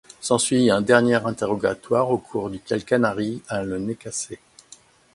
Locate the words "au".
2.09-2.17